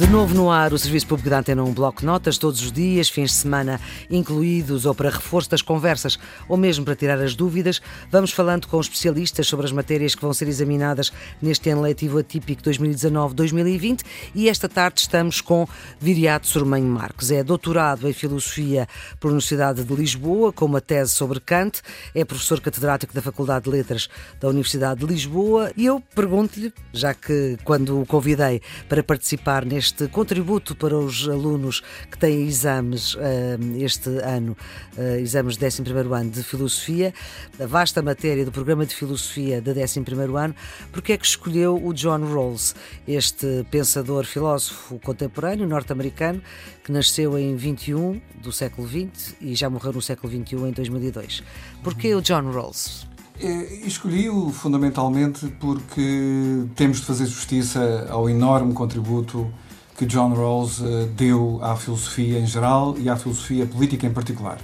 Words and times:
De 0.00 0.06
novo 0.06 0.34
no 0.34 0.50
ar, 0.50 0.72
o 0.72 0.78
Serviço 0.78 1.06
Público 1.06 1.28
da 1.28 1.40
Antena 1.40 1.62
um 1.62 1.74
bloco 1.74 2.06
notas 2.06 2.38
todos 2.38 2.62
os 2.62 2.72
dias, 2.72 3.10
fins 3.10 3.32
de 3.32 3.36
semana 3.36 3.78
incluídos, 4.10 4.86
ou 4.86 4.94
para 4.94 5.10
reforço 5.10 5.50
das 5.50 5.60
conversas, 5.60 6.18
ou 6.48 6.56
mesmo 6.56 6.86
para 6.86 6.96
tirar 6.96 7.20
as 7.20 7.34
dúvidas. 7.34 7.82
Vamos 8.10 8.30
falando 8.30 8.66
com 8.66 8.80
especialistas 8.80 9.46
sobre 9.46 9.66
as 9.66 9.72
matérias 9.72 10.14
que 10.14 10.22
vão 10.22 10.32
ser 10.32 10.48
examinadas 10.48 11.12
neste 11.42 11.68
ano 11.68 11.82
letivo 11.82 12.16
atípico 12.16 12.62
2019-2020 12.62 14.00
e 14.34 14.48
esta 14.48 14.70
tarde 14.70 15.00
estamos 15.00 15.42
com 15.42 15.68
Viriato 16.00 16.46
Sormanho 16.46 16.86
Marques. 16.86 17.30
É 17.30 17.44
doutorado 17.44 18.08
em 18.08 18.14
Filosofia 18.14 18.88
pela 19.20 19.34
Universidade 19.34 19.84
de 19.84 19.94
Lisboa, 19.94 20.50
com 20.50 20.64
uma 20.64 20.80
tese 20.80 21.10
sobre 21.10 21.40
Kant, 21.40 21.82
é 22.14 22.24
professor 22.24 22.58
catedrático 22.58 23.12
da 23.12 23.20
Faculdade 23.20 23.66
de 23.66 23.70
Letras 23.70 24.08
da 24.40 24.48
Universidade 24.48 25.00
de 25.00 25.06
Lisboa 25.06 25.70
e 25.76 25.84
eu 25.84 26.02
pergunto-lhe, 26.14 26.72
já 26.90 27.12
que 27.12 27.58
quando 27.64 28.00
o 28.00 28.06
convidei 28.06 28.62
para 28.88 29.02
participar 29.02 29.66
neste 29.66 29.89
este 29.90 30.06
contributo 30.06 30.76
para 30.76 30.96
os 30.96 31.28
alunos 31.28 31.82
que 32.08 32.16
têm 32.16 32.46
exames 32.46 33.16
eh, 33.18 33.58
este 33.78 34.08
ano, 34.22 34.56
eh, 34.96 35.18
exames 35.20 35.56
de 35.56 35.66
11 35.66 35.82
ano 36.14 36.30
de 36.30 36.44
Filosofia, 36.44 37.12
a 37.58 37.66
vasta 37.66 38.00
matéria 38.00 38.44
do 38.44 38.52
programa 38.52 38.86
de 38.86 38.94
Filosofia 38.94 39.60
de 39.60 39.70
11 39.70 40.04
ano, 40.38 40.54
porque 40.92 41.12
é 41.12 41.18
que 41.18 41.26
escolheu 41.26 41.74
o 41.84 41.92
John 41.92 42.24
Rawls, 42.32 42.76
este 43.06 43.66
pensador 43.68 44.24
filósofo 44.24 45.00
contemporâneo 45.00 45.66
norte-americano 45.66 46.40
que 46.84 46.92
nasceu 46.92 47.36
em 47.36 47.56
21 47.56 48.20
do 48.40 48.52
século 48.52 48.86
XX 48.86 49.34
e 49.40 49.56
já 49.56 49.68
morreu 49.68 49.92
no 49.92 50.00
século 50.00 50.32
XXI 50.32 50.68
em 50.68 50.70
2002. 50.70 51.42
Porquê 51.82 52.14
o 52.14 52.22
John 52.22 52.52
Rawls? 52.52 53.08
É, 53.40 53.86
escolhi-o 53.86 54.50
fundamentalmente 54.50 55.48
porque 55.58 56.64
temos 56.76 56.98
de 56.98 57.06
fazer 57.06 57.26
justiça 57.26 58.06
ao 58.08 58.30
enorme 58.30 58.72
contributo 58.72 59.50
que 60.00 60.06
John 60.06 60.32
Rawls 60.32 60.80
uh, 60.80 61.06
deu 61.14 61.60
à 61.62 61.76
filosofia 61.76 62.38
em 62.38 62.46
geral 62.46 62.96
e 62.98 63.10
à 63.10 63.16
filosofia 63.16 63.66
política 63.66 64.06
em 64.06 64.10
particular. 64.10 64.56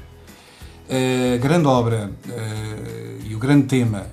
A 0.88 1.36
grande 1.36 1.66
obra 1.66 2.10
uh, 2.26 3.28
e 3.28 3.34
o 3.34 3.38
grande 3.38 3.66
tema 3.66 4.06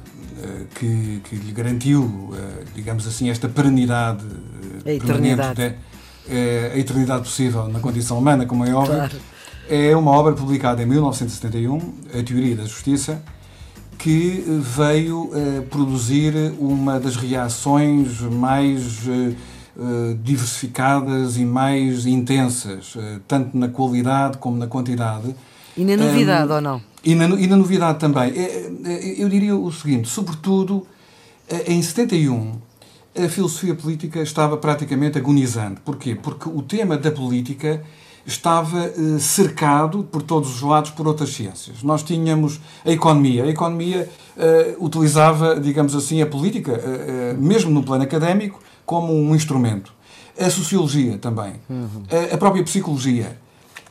que, 0.76 1.22
que, 1.24 1.38
lhe 1.38 1.54
garantiu, 1.54 2.32
digamos 2.76 3.08
assim, 3.08 3.30
esta 3.30 3.48
perenidade 3.48 4.26
a 4.86 4.92
eternidade. 4.92 5.56
De, 5.56 6.74
a 6.74 6.78
eternidade 6.78 7.24
possível 7.24 7.70
na 7.70 7.80
condição 7.80 8.18
humana, 8.18 8.46
como 8.46 8.66
é 8.66 8.74
óbvio, 8.74 8.96
claro. 8.96 9.16
é 9.70 9.96
uma 9.96 10.12
obra 10.12 10.34
publicada 10.34 10.84
em 10.84 10.86
1971, 10.86 11.78
A 12.10 12.24
Teoria 12.24 12.58
da 12.58 12.64
Justiça, 12.64 13.24
que 13.98 14.44
veio 14.60 15.32
produzir 15.70 16.34
uma 16.60 17.00
das 17.00 17.16
reações 17.16 18.20
mais 18.20 19.08
eh, 19.08 19.34
diversificadas 20.22 21.38
e 21.38 21.46
mais 21.46 22.06
intensas, 22.06 22.96
uh, 22.96 23.20
tanto 23.28 23.58
na 23.58 23.68
qualidade 23.68 24.38
como 24.38 24.58
na 24.58 24.68
quantidade. 24.68 25.36
E 25.76 25.84
na 25.84 25.98
novidade, 25.98 26.52
um, 26.52 26.56
ou 26.56 26.62
não? 26.62 26.82
E 27.04 27.16
na, 27.16 27.26
e 27.26 27.48
na 27.48 27.58
novidade 27.58 28.00
também. 28.00 28.32
É, 28.36 28.72
é, 28.86 29.22
eu 29.22 29.28
diria 29.28 29.56
o 29.56 29.72
seguinte: 29.72 30.08
sobretudo, 30.08 30.86
eh, 31.50 31.74
em 31.74 31.82
71, 31.82 32.54
a 33.18 33.28
filosofia 33.28 33.74
política 33.74 34.22
estava 34.22 34.58
praticamente 34.58 35.18
agonizante. 35.18 35.82
Porquê? 35.84 36.14
Porque 36.14 36.48
o 36.48 36.62
tema 36.62 36.96
da 36.96 37.12
política 37.12 37.82
estava 38.26 38.90
cercado 39.20 40.04
por 40.04 40.22
todos 40.22 40.56
os 40.56 40.62
lados 40.62 40.92
por 40.92 41.08
outras 41.08 41.34
ciências. 41.34 41.84
Nós 41.84 42.04
tínhamos 42.04 42.60
a 42.86 42.92
economia. 42.92 43.44
A 43.44 43.48
economia 43.48 44.10
uh, 44.38 44.86
utilizava, 44.86 45.60
digamos 45.60 45.94
assim, 45.94 46.22
a 46.22 46.26
política, 46.26 46.72
uh, 46.72 47.36
uh, 47.36 47.42
mesmo 47.42 47.70
no 47.70 47.84
plano 47.84 48.04
académico, 48.04 48.62
como 48.86 49.14
um 49.14 49.36
instrumento. 49.36 49.94
A 50.40 50.50
sociologia 50.50 51.18
também. 51.18 51.54
Uhum. 51.70 52.04
A, 52.10 52.36
a, 52.36 52.38
própria 52.38 52.64
psicologia. 52.64 53.38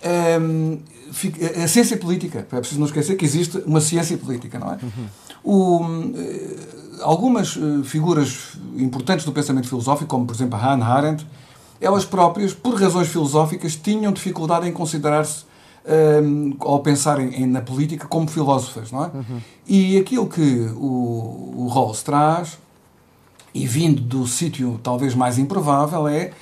A, 0.02 1.64
a, 1.64 1.68
ciência 1.68 1.96
política. 1.96 2.46
É 2.50 2.58
preciso 2.58 2.80
não 2.80 2.86
esquecer 2.86 3.16
que 3.16 3.24
existe 3.24 3.58
uma 3.58 3.80
ciência 3.80 4.16
política, 4.18 4.58
não 4.58 4.72
é? 4.72 4.78
Uhum. 4.82 5.06
O, 5.44 5.84
eh, 6.16 6.56
algumas 7.02 7.56
eh, 7.56 7.84
figuras 7.84 8.52
importantes 8.76 9.24
do 9.24 9.32
pensamento 9.32 9.68
filosófico, 9.68 10.08
como 10.08 10.24
por 10.24 10.34
exemplo 10.34 10.58
Hannah 10.58 10.86
Arendt, 10.86 11.26
elas 11.80 12.04
próprias, 12.04 12.54
por 12.54 12.80
razões 12.80 13.08
filosóficas, 13.08 13.74
tinham 13.74 14.12
dificuldade 14.12 14.68
em 14.68 14.72
considerar-se 14.72 15.44
um, 16.22 16.54
ao 16.60 16.80
pensar 16.80 17.20
em, 17.20 17.46
na 17.46 17.60
política 17.60 18.06
como 18.06 18.28
filósofas, 18.28 18.92
não 18.92 19.04
é? 19.04 19.06
Uhum. 19.08 19.40
E 19.66 19.98
aquilo 19.98 20.28
que 20.28 20.70
o, 20.76 21.54
o 21.56 21.68
Rawls 21.68 22.02
traz 22.02 22.58
e 23.54 23.66
vindo 23.66 24.00
do 24.00 24.26
sítio 24.26 24.80
talvez 24.82 25.14
mais 25.14 25.38
improvável, 25.38 26.08
é 26.08 26.32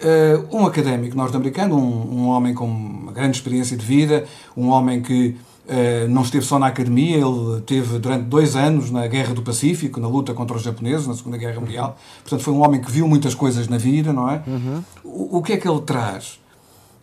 uh, 0.00 0.56
um 0.56 0.66
académico 0.66 1.16
norte-americano, 1.16 1.76
um, 1.76 2.20
um, 2.20 2.28
homem 2.28 2.54
com 2.54 2.66
uma 2.66 3.12
grande 3.12 3.36
experiência 3.36 3.76
de 3.76 3.84
vida, 3.84 4.24
um 4.56 4.68
homem 4.68 5.02
que 5.02 5.36
uh, 5.66 6.08
não 6.08 6.22
esteve 6.22 6.44
só 6.44 6.58
na 6.58 6.68
academia, 6.68 7.16
ele 7.16 7.60
teve 7.66 7.98
durante 7.98 8.24
dois 8.24 8.56
anos 8.56 8.90
na 8.90 9.06
Guerra 9.06 9.34
do 9.34 9.42
Pacífico, 9.42 10.00
na 10.00 10.08
luta 10.08 10.32
contra 10.32 10.56
os 10.56 10.62
japoneses, 10.62 11.06
na 11.06 11.14
Segunda 11.14 11.36
Guerra 11.36 11.60
Mundial. 11.60 11.96
Portanto, 12.22 12.42
foi 12.42 12.54
um 12.54 12.62
homem 12.62 12.80
que 12.80 12.90
viu 12.90 13.06
muitas 13.06 13.34
coisas 13.34 13.68
na 13.68 13.78
vida, 13.78 14.12
não 14.12 14.30
é? 14.30 14.42
Uhum. 14.46 14.84
O, 15.04 15.38
o 15.38 15.42
que 15.42 15.52
é 15.52 15.56
que 15.56 15.68
ele 15.68 15.80
traz? 15.80 16.38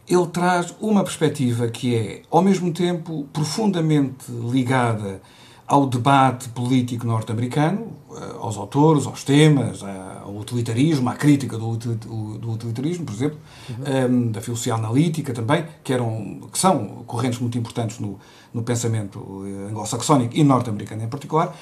Ele 0.08 0.28
traz 0.28 0.74
uma 0.80 1.04
perspectiva 1.04 1.68
que 1.68 1.94
é, 1.94 2.22
ao 2.32 2.42
mesmo 2.42 2.72
tempo, 2.72 3.28
profundamente 3.34 4.32
ligada 4.32 5.22
ao 5.68 5.86
debate 5.86 6.48
político 6.50 7.06
norte-americano, 7.06 7.92
eh, 8.16 8.36
aos 8.40 8.56
autores, 8.56 9.06
aos 9.06 9.24
temas, 9.26 9.84
ao 10.24 10.34
utilitarismo, 10.38 11.10
à 11.10 11.14
crítica 11.14 11.58
do, 11.58 11.70
utilitarismo, 11.70 13.06
por 13.06 13.14
exemplo, 13.14 13.38
uhum. 13.70 13.76
um, 13.76 13.94
ehm, 13.94 14.32
da 14.32 14.40
filosofia 14.40 14.76
analítica 14.76 15.34
também, 15.34 15.66
que, 15.84 15.92
eram, 15.92 16.40
que 16.52 16.58
são 16.58 17.04
correntes 17.06 17.40
muito 17.40 17.58
importantes 17.58 18.00
no, 18.00 18.18
no 18.54 18.64
pensamento 18.64 19.44
eh, 19.46 19.70
anglo-saxónico 19.70 20.36
e 20.36 20.44
norte-americano 20.44 21.04
em 21.04 21.10
particular, 21.10 21.54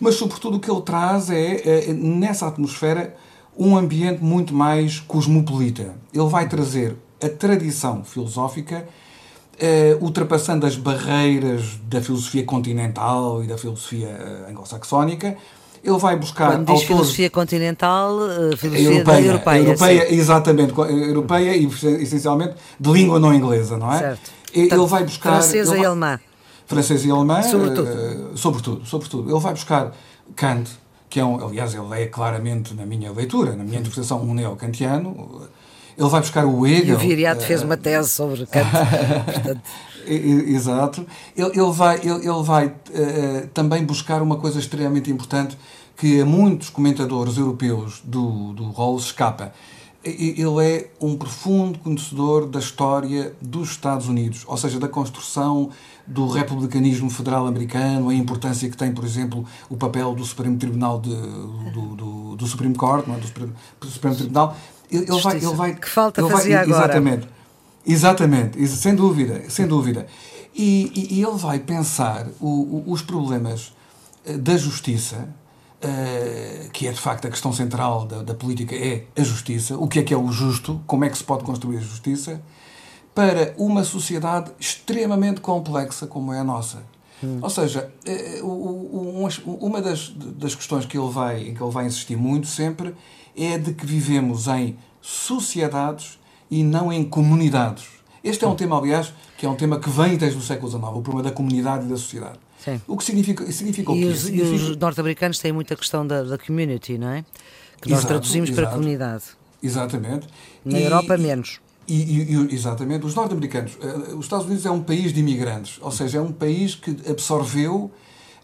mas 0.00 0.16
sobretudo 0.16 0.56
o 0.56 0.60
que 0.60 0.68
ele 0.68 0.82
traz 0.82 1.30
é, 1.30 1.88
é, 1.88 1.92
nessa 1.92 2.48
atmosfera, 2.48 3.14
um 3.56 3.76
ambiente 3.76 4.24
muito 4.24 4.52
mais 4.52 4.98
cosmopolita. 4.98 5.94
Ele 6.12 6.28
vai 6.28 6.48
trazer 6.48 6.96
a 7.22 7.28
tradição 7.28 8.02
filosófica 8.02 8.88
uh, 9.62 10.04
ultrapassando 10.04 10.66
as 10.66 10.76
barreiras 10.76 11.78
da 11.84 12.02
filosofia 12.02 12.44
continental 12.44 13.42
e 13.44 13.46
da 13.46 13.56
filosofia 13.56 14.08
uh, 14.08 14.50
anglo-saxónica, 14.50 15.36
ele 15.82 15.98
vai 15.98 16.16
buscar. 16.16 16.52
Quando 16.52 16.66
diz 16.66 16.70
autores... 16.70 16.86
filosofia 16.86 17.30
continental, 17.30 18.16
uh, 18.16 18.56
filosofia 18.56 18.90
europeia, 18.90 19.26
europeia. 19.26 19.58
Europeia, 19.58 20.14
exatamente, 20.14 20.72
europeia 20.76 21.56
e 21.56 21.66
essencialmente 22.02 22.54
de 22.78 22.92
língua 22.92 23.18
não 23.18 23.32
inglesa, 23.32 23.76
não 23.76 23.92
é? 23.92 23.98
Certo. 23.98 24.30
Ele 24.52 24.86
vai 24.86 25.04
buscar. 25.04 25.32
Francesa 25.32 25.70
vai, 25.70 25.80
e 25.80 25.84
alemã. 25.84 26.20
Francesa 26.66 27.06
e 27.06 27.10
alemã. 27.10 27.42
Sobretudo. 27.42 27.88
Uh, 27.88 28.36
sobretudo, 28.36 28.86
sobretudo. 28.86 29.30
Ele 29.30 29.40
vai 29.40 29.52
buscar 29.52 29.92
Kant, 30.36 30.70
que 31.08 31.20
é 31.20 31.24
um, 31.24 31.44
aliás, 31.44 31.74
ele 31.74 32.02
é 32.02 32.06
claramente, 32.06 32.74
na 32.74 32.84
minha 32.84 33.10
leitura, 33.12 33.56
na 33.56 33.64
minha 33.64 33.78
interpretação, 33.78 34.22
um 34.22 34.34
neo-kantiano 34.34 35.48
ele 35.96 36.08
vai 36.08 36.20
buscar 36.20 36.46
o 36.46 36.66
Hegel. 36.66 36.88
E 36.88 36.92
o 36.94 36.98
Viriato 36.98 37.44
fez 37.44 37.62
uma 37.62 37.76
tese 37.76 38.08
sobre 38.08 38.46
Kant. 38.46 38.66
Exato. 40.06 41.06
Ele, 41.36 41.50
ele 41.50 41.72
vai, 41.72 41.96
ele, 41.98 42.10
ele 42.10 42.42
vai 42.42 42.66
uh, 42.66 43.46
também 43.54 43.84
buscar 43.84 44.20
uma 44.20 44.36
coisa 44.36 44.58
extremamente 44.58 45.10
importante 45.10 45.56
que 45.96 46.20
a 46.20 46.26
muitos 46.26 46.70
comentadores 46.70 47.36
europeus 47.36 48.00
do, 48.04 48.52
do 48.52 48.70
Rawls 48.70 49.04
escapa. 49.04 49.52
Ele 50.04 50.64
é 50.64 50.90
um 51.00 51.16
profundo 51.16 51.78
conhecedor 51.78 52.46
da 52.46 52.58
história 52.58 53.34
dos 53.40 53.70
Estados 53.70 54.08
Unidos, 54.08 54.42
ou 54.46 54.56
seja, 54.56 54.80
da 54.80 54.88
construção 54.88 55.70
do 56.06 56.26
republicanismo 56.26 57.08
federal 57.08 57.46
americano, 57.46 58.08
a 58.08 58.14
importância 58.14 58.68
que 58.68 58.76
tem, 58.76 58.92
por 58.92 59.04
exemplo, 59.04 59.46
o 59.68 59.76
papel 59.76 60.12
do 60.14 60.24
Supremo 60.24 60.58
Tribunal 60.58 61.00
de, 61.00 61.14
do, 61.14 61.94
do, 61.94 62.36
do 62.36 62.46
Supreme 62.46 62.74
Court, 62.74 63.06
não 63.06 63.14
é? 63.14 63.18
do, 63.18 63.26
Supremo, 63.26 63.52
do 63.80 63.86
Supremo 63.86 64.16
Tribunal, 64.16 64.56
ele, 64.90 65.04
ele 65.04 65.20
vai, 65.20 65.36
ele 65.36 65.46
vai. 65.54 65.74
Que 65.74 65.88
falta 65.88 66.28
fazer 66.28 66.54
agora. 66.54 66.84
Exatamente. 66.84 67.28
Exatamente, 67.84 68.68
sem 68.68 68.94
dúvida, 68.94 69.42
sem 69.48 69.66
dúvida. 69.66 70.06
E, 70.54 70.92
e, 70.94 71.18
e 71.18 71.22
ele 71.22 71.36
vai 71.36 71.58
pensar 71.58 72.28
o, 72.40 72.46
o, 72.46 72.84
os 72.86 73.02
problemas 73.02 73.72
eh, 74.24 74.36
da 74.36 74.56
justiça, 74.56 75.28
uh, 75.84 76.70
que 76.70 76.86
é 76.86 76.92
de 76.92 77.00
facto 77.00 77.26
a 77.26 77.30
questão 77.30 77.52
central 77.52 78.06
da, 78.06 78.22
da, 78.22 78.34
política, 78.34 78.74
é 78.74 79.04
a 79.16 79.22
justiça, 79.22 79.76
o 79.76 79.88
que 79.88 79.98
é 79.98 80.02
que 80.02 80.14
é 80.14 80.16
o 80.16 80.30
justo, 80.30 80.80
como 80.86 81.04
é 81.04 81.08
que 81.08 81.18
se 81.18 81.24
pode 81.24 81.44
construir 81.44 81.78
a 81.78 81.80
justiça, 81.80 82.42
para 83.14 83.54
uma 83.58 83.84
sociedade 83.84 84.50
extremamente 84.58 85.40
complexa 85.40 86.06
como 86.06 86.32
é 86.32 86.38
a 86.38 86.44
nossa. 86.44 86.82
Hum. 87.22 87.38
Ou 87.42 87.50
seja, 87.50 87.92
uh, 88.42 89.56
uma 89.60 89.80
das, 89.80 90.08
das 90.10 90.54
questões 90.54 90.86
que 90.86 90.98
ele, 90.98 91.10
vai, 91.10 91.52
que 91.52 91.62
ele 91.62 91.70
vai 91.70 91.86
insistir 91.86 92.16
muito 92.16 92.46
sempre 92.46 92.94
é 93.36 93.58
de 93.58 93.72
que 93.72 93.86
vivemos 93.86 94.48
em 94.48 94.76
sociedades 95.00 96.18
e 96.50 96.62
não 96.62 96.92
em 96.92 97.04
comunidades. 97.04 97.86
Este 98.22 98.44
é 98.44 98.48
um 98.48 98.54
tema, 98.54 98.78
aliás, 98.78 99.12
que 99.36 99.44
é 99.44 99.48
um 99.48 99.56
tema 99.56 99.80
que 99.80 99.90
vem 99.90 100.16
desde 100.16 100.38
o 100.38 100.42
século 100.42 100.70
XIX, 100.70 100.84
o 100.84 101.02
problema 101.02 101.22
da 101.22 101.32
comunidade 101.32 101.86
e 101.86 101.88
da 101.88 101.96
sociedade. 101.96 102.38
Sim. 102.62 102.80
O 102.86 102.96
que 102.96 103.04
significa, 103.04 103.50
significa 103.50 103.92
e 103.92 103.94
o 103.94 103.98
quê? 103.98 104.12
Os, 104.12 104.20
significa... 104.20 104.50
E 104.50 104.70
os 104.70 104.76
norte-americanos 104.76 105.38
têm 105.38 105.52
muita 105.52 105.74
questão 105.74 106.06
da, 106.06 106.22
da 106.22 106.38
community, 106.38 106.96
não 106.96 107.08
é? 107.08 107.24
Que 107.80 107.90
nós 107.90 107.98
exato, 107.98 108.08
traduzimos 108.08 108.50
exato. 108.50 108.68
para 108.68 108.76
comunidade. 108.76 109.24
Exatamente. 109.60 110.28
Na 110.64 110.78
e, 110.78 110.84
Europa, 110.84 111.16
menos. 111.16 111.60
E, 111.88 112.22
e, 112.22 112.54
exatamente. 112.54 113.04
Os 113.04 113.14
norte-americanos. 113.14 113.74
Uh, 113.74 114.16
os 114.16 114.26
Estados 114.26 114.46
Unidos 114.46 114.64
é 114.64 114.70
um 114.70 114.82
país 114.82 115.12
de 115.12 115.18
imigrantes, 115.18 115.78
ou 115.80 115.90
seja, 115.90 116.18
é 116.18 116.20
um 116.20 116.30
país 116.30 116.76
que 116.76 116.96
absorveu 117.08 117.90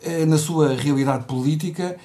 uh, 0.02 0.26
na 0.26 0.36
sua 0.36 0.74
realidade 0.74 1.24
política 1.24 1.96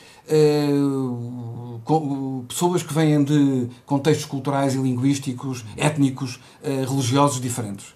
com, 1.83 2.45
pessoas 2.47 2.81
que 2.81 2.93
vêm 2.93 3.21
de 3.25 3.67
contextos 3.85 4.25
culturais 4.25 4.73
e 4.73 4.77
linguísticos, 4.77 5.65
étnicos, 5.75 6.39
religiosos 6.63 7.41
diferentes. 7.41 7.87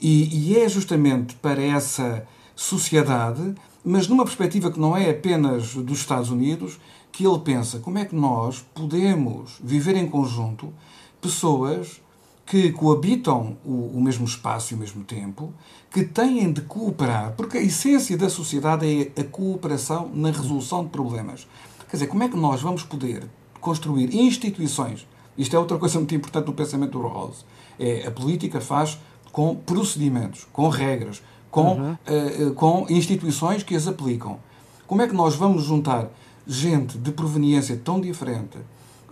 E, 0.00 0.52
e 0.52 0.58
é 0.58 0.68
justamente 0.68 1.34
para 1.34 1.60
essa 1.60 2.24
sociedade, 2.54 3.54
mas 3.84 4.06
numa 4.06 4.24
perspectiva 4.24 4.70
que 4.70 4.78
não 4.78 4.96
é 4.96 5.10
apenas 5.10 5.74
dos 5.74 5.98
Estados 5.98 6.30
Unidos, 6.30 6.78
que 7.10 7.26
ele 7.26 7.38
pensa 7.40 7.78
como 7.78 7.98
é 7.98 8.04
que 8.04 8.14
nós 8.14 8.64
podemos 8.74 9.58
viver 9.62 9.96
em 9.96 10.08
conjunto 10.08 10.72
pessoas 11.20 12.00
que 12.46 12.72
coabitam 12.72 13.56
o, 13.64 13.92
o, 13.94 14.02
mesmo 14.02 14.24
espaço 14.24 14.72
e 14.72 14.76
o 14.76 14.78
mesmo 14.78 15.04
tempo, 15.04 15.52
que 15.90 16.04
têm 16.04 16.52
de 16.52 16.60
cooperar, 16.62 17.32
porque 17.36 17.58
a 17.58 17.62
essência 17.62 18.16
da 18.16 18.28
sociedade 18.28 19.10
é 19.16 19.20
a 19.20 19.24
cooperação 19.24 20.10
na 20.12 20.30
resolução 20.30 20.84
de 20.84 20.90
problemas. 20.90 21.46
Quer 21.88 21.96
dizer, 21.96 22.06
como 22.08 22.22
é 22.22 22.28
que 22.28 22.36
nós 22.36 22.60
vamos 22.60 22.82
poder 22.82 23.28
construir 23.60 24.14
instituições? 24.14 25.06
Isto 25.36 25.56
é 25.56 25.58
outra 25.58 25.78
coisa 25.78 25.98
muito 25.98 26.14
importante 26.14 26.46
no 26.46 26.52
pensamento 26.52 26.92
do 26.92 27.06
Rawls. 27.06 27.44
É 27.78 28.06
a 28.06 28.10
política 28.10 28.60
faz 28.60 28.98
com 29.30 29.54
procedimentos, 29.56 30.46
com 30.52 30.68
regras, 30.68 31.22
com, 31.52 31.74
uhum. 31.74 31.92
uh, 31.92 32.54
com 32.54 32.86
instituições 32.88 33.62
que 33.62 33.76
as 33.76 33.86
aplicam. 33.86 34.38
Como 34.86 35.02
é 35.02 35.06
que 35.06 35.14
nós 35.14 35.36
vamos 35.36 35.62
juntar 35.64 36.08
gente 36.46 36.98
de 36.98 37.12
proveniência 37.12 37.80
tão 37.84 38.00
diferente, 38.00 38.58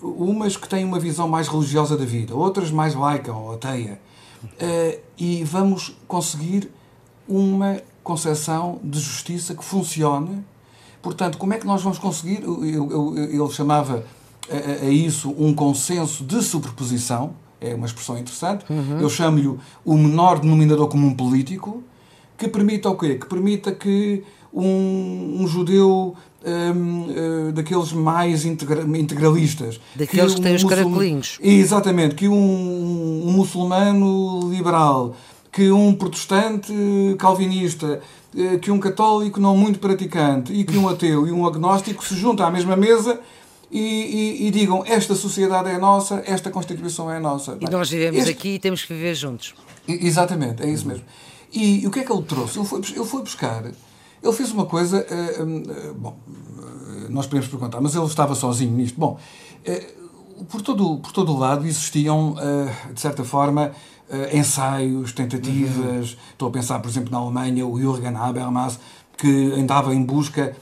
umas 0.02 0.56
que 0.56 0.66
têm 0.66 0.84
uma 0.84 0.98
visão 0.98 1.28
mais 1.28 1.46
religiosa 1.46 1.96
da 1.96 2.04
vida, 2.04 2.34
outras 2.34 2.70
mais 2.70 2.94
laica 2.94 3.32
ou 3.32 3.52
ateia, 3.52 4.00
uh, 4.42 5.00
e 5.18 5.44
vamos 5.44 5.94
conseguir 6.08 6.70
uma 7.28 7.80
concepção 8.02 8.80
de 8.82 8.98
justiça 8.98 9.54
que 9.54 9.62
funcione. 9.62 10.42
Portanto, 11.02 11.36
como 11.36 11.52
é 11.52 11.58
que 11.58 11.66
nós 11.66 11.82
vamos 11.82 11.98
conseguir? 11.98 12.42
Eu, 12.42 12.64
eu, 12.64 13.16
ele 13.16 13.50
chamava 13.50 14.04
a, 14.50 14.86
a, 14.86 14.88
isso 14.88 15.34
um 15.38 15.54
consenso 15.54 16.24
de 16.24 16.42
superposição, 16.42 17.34
é 17.60 17.74
uma 17.74 17.86
expressão 17.86 18.16
interessante. 18.18 18.64
Uhum. 18.70 18.98
Eu 18.98 19.10
chamo-lhe 19.10 19.58
o 19.84 19.94
menor 19.94 20.40
denominador 20.40 20.88
comum 20.88 21.14
político, 21.14 21.82
que 22.40 22.48
permita 22.48 22.88
o 22.88 22.96
quê? 22.96 23.16
Que 23.16 23.26
permita 23.26 23.70
que 23.70 24.24
um, 24.52 25.42
um 25.42 25.46
judeu 25.46 26.16
um, 26.42 27.48
uh, 27.48 27.52
daqueles 27.52 27.92
mais 27.92 28.46
integra 28.46 28.82
integralistas. 28.98 29.78
Daqueles 29.94 30.32
que, 30.32 30.40
que 30.40 30.46
têm 30.46 30.56
os 30.56 30.64
caracolinhos. 30.64 31.38
Exatamente, 31.42 32.14
que 32.14 32.26
um, 32.28 32.34
um, 32.34 33.30
muçulmano 33.30 34.50
liberal, 34.50 35.14
que 35.52 35.70
um 35.70 35.92
protestante 35.92 36.72
calvinista, 37.18 38.00
uh, 38.34 38.58
que 38.58 38.70
um 38.70 38.80
católico 38.80 39.38
não 39.38 39.54
muito 39.54 39.78
praticante 39.78 40.50
e 40.50 40.64
que 40.64 40.78
um 40.78 40.88
ateu 40.88 41.26
e 41.26 41.30
um 41.30 41.46
agnóstico 41.46 42.02
se 42.02 42.16
juntam 42.16 42.46
à 42.46 42.50
mesma 42.50 42.74
mesa 42.74 43.20
e, 43.70 43.78
e, 43.78 44.46
e, 44.48 44.50
digam 44.50 44.82
esta 44.86 45.14
sociedade 45.14 45.68
é 45.68 45.76
nossa, 45.76 46.22
esta 46.26 46.50
Constituição 46.50 47.12
é 47.12 47.20
nossa. 47.20 47.58
E 47.60 47.68
nós 47.68 47.90
vivemos 47.90 48.18
este... 48.18 48.30
aqui 48.30 48.54
e 48.54 48.58
temos 48.58 48.82
que 48.82 48.94
viver 48.94 49.14
juntos. 49.14 49.54
Exatamente, 49.86 50.62
é 50.62 50.70
isso 50.70 50.88
mesmo. 50.88 51.04
E, 51.52 51.82
e 51.82 51.86
o 51.86 51.90
que 51.90 52.00
é 52.00 52.04
que 52.04 52.12
ele 52.12 52.22
trouxe? 52.22 52.58
Ele 52.58 52.66
foi, 52.66 52.80
ele 52.80 53.04
foi 53.04 53.22
buscar 53.22 53.64
ele 54.22 54.32
fez 54.32 54.52
uma 54.52 54.66
coisa. 54.66 55.06
Uh, 55.10 55.90
uh, 55.90 55.94
bom, 55.94 56.16
uh, 56.28 57.10
nós 57.10 57.26
podemos 57.26 57.48
perguntar, 57.48 57.80
mas 57.80 57.94
ele 57.94 58.04
estava 58.04 58.34
sozinho 58.34 58.72
nisto. 58.72 58.98
Bom, 58.98 59.18
por, 60.48 60.62
todo, 60.62 60.98
por 60.98 61.12
todo 61.12 61.32
o 61.32 61.38
lado 61.38 61.66
existiam, 61.66 62.34
de 62.94 63.00
certa 63.00 63.24
forma, 63.24 63.72
ensaios, 64.32 65.12
tentativas. 65.12 66.12
Uhum. 66.12 66.18
Estou 66.32 66.48
a 66.48 66.50
pensar, 66.50 66.78
por 66.78 66.88
exemplo, 66.88 67.10
na 67.10 67.18
Alemanha, 67.18 67.66
o 67.66 67.78
Jürgen 67.78 68.16
Habermas, 68.16 68.78
que 69.18 69.52
andava 69.52 69.94
em 69.94 70.02
busca 70.02 70.56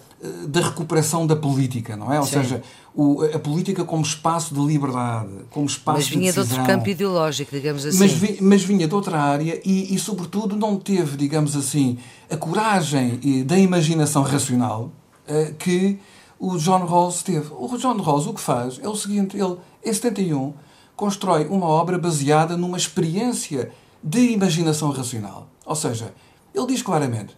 da 0.49 0.61
recuperação 0.63 1.27
da 1.27 1.37
política, 1.37 1.97
não 1.97 2.13
é? 2.13 2.19
Ou 2.19 2.27
Sim. 2.27 2.43
seja, 2.43 2.63
o, 3.01 3.23
a 3.23 3.39
política 3.39 3.85
como 3.85 4.03
espaço 4.03 4.53
de 4.53 4.61
liberdade, 4.61 5.29
como 5.51 5.67
espaço 5.67 5.99
mas 5.99 6.09
vinha 6.09 6.33
de, 6.33 6.35
de 6.35 6.41
outro 6.41 6.65
campo 6.67 6.89
ideológico, 6.89 7.53
digamos 7.53 7.87
assim. 7.87 7.97
Mas, 7.97 8.11
vi, 8.11 8.39
mas 8.41 8.65
vinha 8.65 8.89
de 8.89 8.95
outra 8.95 9.21
área 9.21 9.61
e, 9.65 9.95
e, 9.95 9.99
sobretudo, 10.01 10.57
não 10.57 10.77
teve, 10.77 11.17
digamos 11.17 11.55
assim, 11.55 11.97
a 12.29 12.37
coragem 12.37 13.21
da 13.47 13.57
imaginação 13.57 14.25
racional 14.25 14.91
uh, 15.29 15.55
que 15.55 16.01
o 16.41 16.59
John 16.59 16.85
Rawls 16.85 17.23
teve. 17.23 17.47
O 17.57 17.69
John 17.79 17.99
Rawls 17.99 18.27
o 18.27 18.35
que 18.35 18.41
faz 18.41 18.81
é 18.83 18.89
o 18.89 18.97
seguinte, 18.97 19.37
ele, 19.37 19.59
em 19.85 19.93
71, 19.93 20.53
constrói 20.97 21.47
uma 21.47 21.67
obra 21.67 21.97
baseada 21.97 22.57
numa 22.57 22.77
experiência 22.77 23.71
de 24.03 24.33
imaginação 24.33 24.91
racional. 24.91 25.49
Ou 25.65 25.77
seja, 25.77 26.13
ele 26.53 26.67
diz 26.67 26.83
claramente, 26.83 27.37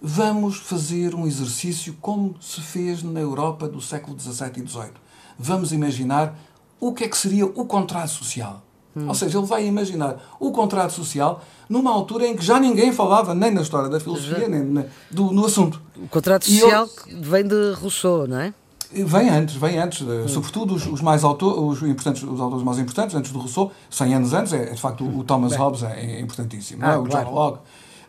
Vamos 0.00 0.58
fazer 0.58 1.14
um 1.14 1.26
exercício 1.26 1.96
como 2.00 2.36
se 2.40 2.60
fez 2.60 3.02
na 3.02 3.20
Europa 3.20 3.68
do 3.68 3.80
século 3.80 4.18
XVII 4.18 4.62
e 4.64 4.68
XVIII. 4.68 4.92
Vamos 5.38 5.72
imaginar 5.72 6.38
o 6.80 6.92
que 6.92 7.04
é 7.04 7.08
que 7.08 7.16
seria 7.16 7.46
o 7.46 7.64
contrato 7.64 8.10
social. 8.10 8.62
Hum. 8.96 9.08
Ou 9.08 9.14
seja, 9.14 9.38
ele 9.38 9.46
vai 9.46 9.66
imaginar 9.66 10.16
o 10.38 10.52
contrato 10.52 10.92
social 10.92 11.42
numa 11.68 11.90
altura 11.90 12.26
em 12.26 12.36
que 12.36 12.44
já 12.44 12.58
ninguém 12.60 12.92
falava 12.92 13.34
nem 13.34 13.50
na 13.50 13.62
história 13.62 13.88
da 13.88 13.98
filosofia, 13.98 14.48
nem 14.48 14.62
na, 14.62 14.84
do, 15.10 15.32
no 15.32 15.44
assunto. 15.44 15.80
O 15.96 16.08
contrato 16.08 16.44
social 16.44 16.88
ele, 17.06 17.20
vem 17.20 17.46
de 17.46 17.72
Rousseau, 17.72 18.26
não 18.26 18.38
é? 18.38 18.54
Vem 18.90 19.28
antes, 19.28 19.56
vem 19.56 19.78
antes, 19.78 20.00
hum. 20.00 20.28
sobretudo 20.28 20.74
os, 20.74 20.86
os 20.86 21.02
mais 21.02 21.22
autores, 21.22 21.82
os, 21.82 21.88
importantes, 21.88 22.22
os 22.22 22.40
autores 22.40 22.64
mais 22.64 22.78
importantes, 22.78 23.14
antes 23.14 23.32
do 23.32 23.38
Rousseau, 23.38 23.70
100 23.90 24.14
anos 24.14 24.32
antes, 24.32 24.52
é, 24.54 24.64
de 24.66 24.80
facto 24.80 25.04
o, 25.04 25.18
o 25.18 25.24
Thomas 25.24 25.50
Bem. 25.50 25.58
Hobbes 25.58 25.82
é, 25.82 26.00
é 26.00 26.20
importantíssimo, 26.20 26.84
ah, 26.84 26.92
é? 26.92 26.96
o 26.96 27.04
claro. 27.04 27.26
John 27.26 27.34
Locke. 27.34 27.58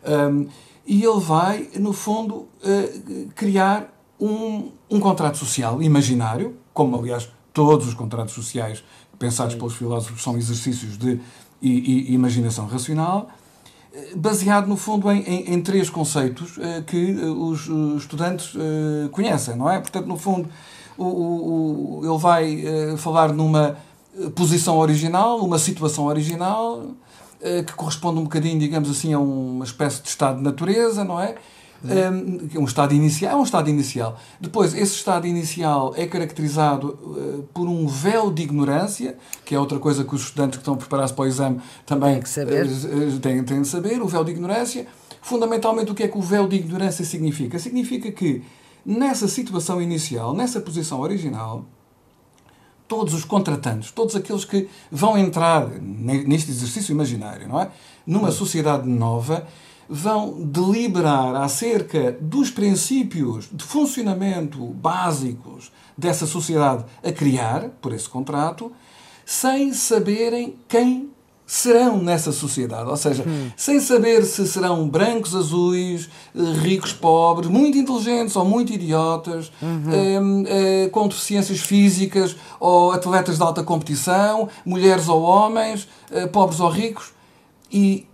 Um, 0.08 0.48
e 0.86 1.04
ele 1.04 1.20
vai, 1.20 1.68
no 1.78 1.92
fundo, 1.92 2.34
uh, 2.36 3.28
criar 3.34 3.92
um, 4.20 4.70
um 4.90 5.00
contrato 5.00 5.38
social 5.38 5.82
imaginário, 5.82 6.56
como 6.72 6.98
aliás 6.98 7.28
todos 7.52 7.88
os 7.88 7.94
contratos 7.94 8.34
sociais 8.34 8.82
pensados 9.18 9.54
pelos 9.54 9.74
filósofos 9.74 10.22
são 10.22 10.36
exercícios 10.36 10.96
de 10.96 11.20
e, 11.60 12.10
e, 12.10 12.14
imaginação 12.14 12.66
racional, 12.66 13.28
eh, 13.92 14.12
baseado 14.16 14.66
no 14.66 14.78
fundo 14.78 15.10
em, 15.10 15.20
em, 15.22 15.54
em 15.54 15.60
três 15.60 15.90
conceitos 15.90 16.56
uh, 16.56 16.82
que 16.86 17.12
os 17.12 17.68
estudantes 17.98 18.54
conhecem, 19.12 19.56
não 19.56 19.70
é? 19.70 19.78
Portanto, 19.78 20.06
no 20.06 20.16
fundo, 20.16 20.48
o, 20.96 21.04
o, 21.04 22.00
ele 22.02 22.18
vai 22.18 22.96
falar 22.96 23.30
numa 23.34 23.76
posição 24.34 24.78
original, 24.78 25.38
uma 25.38 25.58
situação 25.58 26.06
original, 26.06 26.82
eh, 26.82 27.09
que 27.66 27.72
corresponde 27.74 28.18
um 28.18 28.24
bocadinho, 28.24 28.58
digamos 28.58 28.90
assim, 28.90 29.12
a 29.12 29.18
uma 29.18 29.64
espécie 29.64 30.02
de 30.02 30.08
estado 30.08 30.38
de 30.38 30.42
natureza, 30.42 31.04
não 31.04 31.20
é? 31.20 31.36
Um, 31.82 32.48
é 32.54 32.58
um 32.58 32.64
estado 32.64 32.94
inicial, 32.94 33.32
é 33.32 33.36
um 33.36 33.42
estado 33.42 33.70
inicial. 33.70 34.18
Depois, 34.38 34.74
esse 34.74 34.96
estado 34.96 35.26
inicial 35.26 35.94
é 35.96 36.06
caracterizado 36.06 36.88
uh, 36.88 37.42
por 37.54 37.66
um 37.66 37.86
véu 37.86 38.30
de 38.30 38.42
ignorância, 38.42 39.16
que 39.44 39.54
é 39.54 39.58
outra 39.58 39.78
coisa 39.78 40.04
que 40.04 40.14
os 40.14 40.22
estudantes 40.22 40.58
que 40.58 40.62
estão 40.62 40.74
a 40.74 40.76
preparar-se 40.76 41.14
para 41.14 41.24
o 41.24 41.26
exame 41.26 41.60
também 41.86 42.14
têm, 42.14 42.22
que 42.22 42.28
saber. 42.28 42.66
Uh, 42.66 43.18
têm, 43.20 43.44
têm 43.44 43.62
de 43.62 43.68
saber. 43.68 44.02
O 44.02 44.06
véu 44.06 44.22
de 44.24 44.32
ignorância. 44.32 44.86
Fundamentalmente, 45.22 45.90
o 45.90 45.94
que 45.94 46.02
é 46.02 46.08
que 46.08 46.18
o 46.18 46.22
véu 46.22 46.46
de 46.46 46.56
ignorância 46.56 47.04
significa? 47.04 47.58
Significa 47.58 48.10
que 48.12 48.42
nessa 48.84 49.26
situação 49.28 49.80
inicial, 49.80 50.34
nessa 50.34 50.60
posição 50.60 51.00
original, 51.00 51.64
todos 52.90 53.14
os 53.14 53.24
contratantes, 53.24 53.92
todos 53.92 54.16
aqueles 54.16 54.44
que 54.44 54.68
vão 54.90 55.16
entrar 55.16 55.68
neste 55.80 56.50
exercício 56.50 56.90
imaginário, 56.90 57.46
não 57.46 57.60
é? 57.60 57.70
Numa 58.04 58.32
sociedade 58.32 58.88
nova, 58.88 59.46
vão 59.88 60.42
deliberar 60.42 61.36
acerca 61.36 62.10
dos 62.20 62.50
princípios 62.50 63.48
de 63.52 63.62
funcionamento 63.62 64.58
básicos 64.58 65.70
dessa 65.96 66.26
sociedade 66.26 66.84
a 67.00 67.12
criar, 67.12 67.68
por 67.80 67.92
esse 67.92 68.08
contrato, 68.08 68.72
sem 69.24 69.72
saberem 69.72 70.56
quem 70.66 71.09
serão 71.50 72.00
nessa 72.00 72.30
sociedade. 72.30 72.88
Ou 72.88 72.96
seja, 72.96 73.24
hum. 73.26 73.50
sem 73.56 73.80
saber 73.80 74.24
se 74.24 74.46
serão 74.46 74.88
brancos, 74.88 75.34
azuis, 75.34 76.08
eh, 76.32 76.40
ricos, 76.62 76.92
pobres, 76.92 77.50
muito 77.50 77.76
inteligentes 77.76 78.36
ou 78.36 78.44
muito 78.44 78.72
idiotas, 78.72 79.50
uhum. 79.60 80.44
eh, 80.46 80.88
com 80.92 81.08
deficiências 81.08 81.58
físicas 81.58 82.36
ou 82.60 82.92
atletas 82.92 83.36
de 83.36 83.42
alta 83.42 83.64
competição, 83.64 84.48
mulheres 84.64 85.08
ou 85.08 85.22
homens, 85.22 85.88
eh, 86.12 86.28
pobres 86.28 86.60
ou 86.60 86.68
ricos. 86.68 87.12
E 87.72 88.06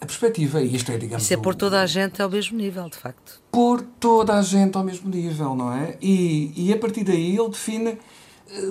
a 0.00 0.06
perspectiva, 0.06 0.62
e 0.62 0.74
isto 0.74 0.90
é, 0.90 0.96
digamos. 0.96 1.24
Isso 1.24 1.34
é 1.34 1.36
pôr 1.36 1.54
toda 1.54 1.82
a 1.82 1.86
gente 1.86 2.22
ao 2.22 2.30
mesmo 2.30 2.56
nível, 2.56 2.88
de 2.88 2.96
facto. 2.96 3.38
Pôr 3.52 3.82
toda 4.00 4.32
a 4.32 4.40
gente 4.40 4.78
ao 4.78 4.82
mesmo 4.82 5.10
nível, 5.10 5.54
não 5.54 5.74
é? 5.74 5.98
E, 6.00 6.54
e 6.56 6.72
a 6.72 6.78
partir 6.78 7.04
daí 7.04 7.36
ele 7.36 7.50
define 7.50 7.98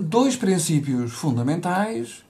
dois 0.02 0.36
princípios 0.36 1.12
fundamentais 1.12 2.26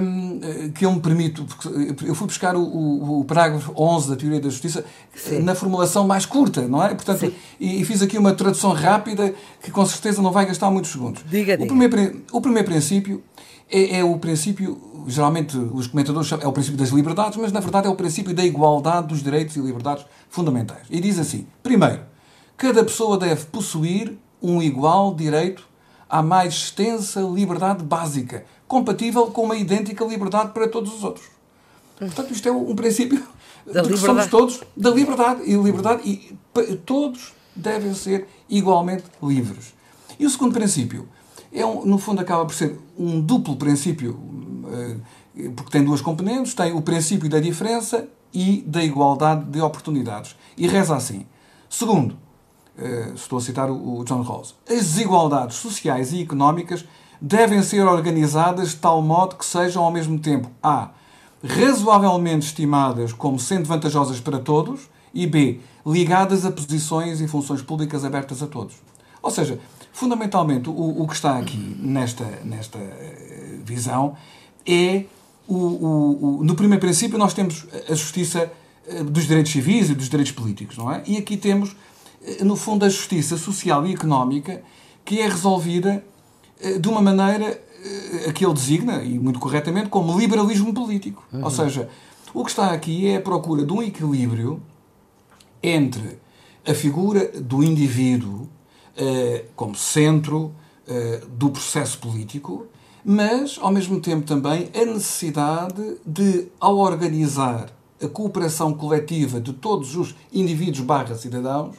um, 0.00 0.70
que 0.72 0.84
eu 0.84 0.92
me 0.92 1.00
permito, 1.00 1.44
porque 1.44 2.08
eu 2.08 2.14
fui 2.14 2.26
buscar 2.26 2.56
o, 2.56 2.62
o, 2.62 3.20
o, 3.20 3.24
parágrafo 3.24 3.72
11 3.76 4.10
da 4.10 4.16
Teoria 4.16 4.40
da 4.40 4.48
Justiça 4.48 4.84
Sim. 5.14 5.42
na 5.42 5.54
formulação 5.54 6.06
mais 6.06 6.26
curta, 6.26 6.66
não 6.66 6.82
é? 6.82 6.94
Portanto, 6.94 7.32
e, 7.58 7.80
e, 7.80 7.84
fiz 7.84 8.02
aqui 8.02 8.18
uma 8.18 8.32
tradução 8.32 8.72
rápida 8.72 9.34
que 9.62 9.70
com 9.70 9.84
certeza 9.86 10.20
não 10.20 10.32
vai 10.32 10.46
gastar 10.46 10.70
muitos 10.70 10.90
segundos. 10.90 11.22
Diga, 11.28 11.54
o, 11.54 11.66
Primeiro, 11.66 12.22
o 12.32 12.40
primeiro 12.40 12.68
princípio 12.68 13.22
é, 13.70 13.98
é, 13.98 14.04
o 14.04 14.18
princípio, 14.18 14.80
geralmente 15.06 15.56
os 15.56 15.86
comentadores 15.86 16.28
chamam, 16.28 16.44
é 16.44 16.48
o 16.48 16.52
princípio 16.52 16.76
das 16.76 16.88
liberdades, 16.88 17.38
mas 17.38 17.52
na 17.52 17.60
verdade 17.60 17.86
é 17.86 17.90
o 17.90 17.94
princípio 17.94 18.34
da 18.34 18.44
igualdade 18.44 19.06
dos 19.06 19.22
direitos 19.22 19.54
e 19.56 19.60
liberdades 19.60 20.04
fundamentais. 20.28 20.82
E 20.90 21.00
diz 21.00 21.18
assim: 21.18 21.46
primeiro, 21.62 22.00
cada 22.56 22.82
pessoa 22.82 23.16
deve 23.16 23.44
possuir 23.46 24.18
um 24.42 24.60
igual 24.60 25.14
direito 25.14 25.69
à 26.10 26.22
mais 26.22 26.54
extensa 26.54 27.20
liberdade 27.20 27.84
básica, 27.84 28.44
compatível 28.66 29.28
com 29.28 29.44
uma 29.44 29.56
idêntica 29.56 30.04
liberdade 30.04 30.52
para 30.52 30.68
todos 30.68 30.92
os 30.92 31.04
outros. 31.04 31.26
Portanto, 31.96 32.32
isto 32.32 32.48
é 32.48 32.52
um 32.52 32.74
princípio 32.74 33.22
da 33.66 33.82
de 33.82 33.90
que 33.90 33.96
somos 33.96 34.26
todos 34.26 34.60
da 34.76 34.90
liberdade 34.90 35.42
e 35.44 35.54
liberdade 35.54 36.02
e 36.08 36.76
todos 36.84 37.32
devem 37.54 37.94
ser 37.94 38.26
igualmente 38.48 39.04
livres. 39.22 39.74
E 40.18 40.26
o 40.26 40.30
segundo 40.30 40.52
princípio 40.52 41.08
é 41.52 41.64
um, 41.64 41.84
no 41.84 41.98
fundo 41.98 42.20
acaba 42.20 42.44
por 42.44 42.54
ser 42.54 42.78
um 42.98 43.20
duplo 43.20 43.56
princípio 43.56 44.18
eh, 44.72 44.96
porque 45.54 45.70
tem 45.70 45.84
duas 45.84 46.00
componentes, 46.00 46.54
tem 46.54 46.72
o 46.72 46.82
princípio 46.82 47.28
da 47.28 47.38
diferença 47.38 48.08
e 48.32 48.62
da 48.66 48.82
igualdade 48.82 49.44
de 49.44 49.60
oportunidades. 49.60 50.36
E 50.56 50.66
reza 50.66 50.96
assim: 50.96 51.26
segundo, 51.68 52.16
estou 53.14 53.38
a 53.38 53.40
citar 53.40 53.70
o 53.70 54.04
John 54.04 54.22
Rawls, 54.22 54.54
as 54.68 54.76
desigualdades 54.76 55.56
sociais 55.56 56.12
e 56.12 56.22
económicas 56.22 56.84
devem 57.20 57.62
ser 57.62 57.82
organizadas 57.82 58.70
de 58.70 58.76
tal 58.76 59.02
modo 59.02 59.36
que 59.36 59.44
sejam 59.44 59.84
ao 59.84 59.92
mesmo 59.92 60.18
tempo 60.18 60.50
a 60.62 60.90
razoavelmente 61.42 62.46
estimadas 62.46 63.12
como 63.12 63.38
sendo 63.38 63.66
vantajosas 63.66 64.20
para 64.20 64.38
todos 64.38 64.88
e 65.12 65.26
b 65.26 65.60
ligadas 65.86 66.44
a 66.44 66.50
posições 66.50 67.20
e 67.20 67.28
funções 67.28 67.62
públicas 67.62 68.04
abertas 68.04 68.42
a 68.42 68.46
todos. 68.46 68.74
Ou 69.22 69.30
seja, 69.30 69.58
fundamentalmente 69.92 70.68
o, 70.68 71.02
o 71.02 71.06
que 71.06 71.14
está 71.14 71.38
aqui 71.38 71.76
nesta, 71.78 72.24
nesta 72.44 72.78
eh, 72.78 73.58
visão 73.64 74.16
é 74.66 75.04
o, 75.48 75.54
o, 75.54 76.38
o, 76.40 76.44
no 76.44 76.54
primeiro 76.54 76.80
princípio 76.80 77.18
nós 77.18 77.34
temos 77.34 77.66
a 77.88 77.94
justiça 77.94 78.50
eh, 78.86 79.02
dos 79.02 79.26
direitos 79.26 79.52
civis 79.52 79.90
e 79.90 79.94
dos 79.94 80.08
direitos 80.08 80.32
políticos, 80.32 80.76
não 80.78 80.92
é? 80.92 81.02
E 81.06 81.16
aqui 81.16 81.36
temos 81.36 81.70
eh, 81.70 81.74
no 82.44 82.56
fundo 82.56 82.84
a 82.84 82.88
justiça 82.88 83.36
social 83.36 83.86
e 83.86 83.94
económica 83.94 84.62
que 85.04 85.20
é 85.20 85.28
resolvida 85.28 86.04
de 86.78 86.88
uma 86.88 87.00
maneira 87.00 87.60
a 88.28 88.32
que 88.32 88.44
ele 88.44 88.52
designa, 88.54 89.02
e 89.02 89.18
muito 89.18 89.38
corretamente, 89.38 89.88
como 89.88 90.18
liberalismo 90.18 90.72
político. 90.72 91.26
Uhum. 91.32 91.44
Ou 91.44 91.50
seja, 91.50 91.88
o 92.34 92.44
que 92.44 92.50
está 92.50 92.70
aqui 92.72 93.08
é 93.08 93.16
a 93.16 93.20
procura 93.20 93.64
de 93.64 93.72
um 93.72 93.82
equilíbrio 93.82 94.62
entre 95.62 96.18
a 96.66 96.74
figura 96.74 97.26
do 97.40 97.62
indivíduo 97.62 98.48
eh, 98.96 99.46
como 99.56 99.74
centro 99.74 100.52
eh, 100.86 101.22
do 101.28 101.50
processo 101.50 101.98
político, 101.98 102.66
mas, 103.04 103.58
ao 103.60 103.72
mesmo 103.72 104.00
tempo, 104.00 104.26
também 104.26 104.70
a 104.74 104.84
necessidade 104.84 105.96
de, 106.04 106.48
ao 106.60 106.76
organizar 106.76 107.70
a 108.02 108.08
cooperação 108.08 108.74
coletiva 108.74 109.40
de 109.40 109.52
todos 109.52 109.96
os 109.96 110.14
indivíduos 110.32 110.80
barra 110.80 111.14
cidadãos, 111.14 111.76